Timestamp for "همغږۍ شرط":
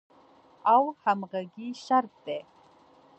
1.03-2.13